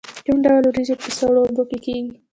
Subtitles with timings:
[0.25, 2.03] کوم ډول وریجې په سړو اوبو کې کیږي؟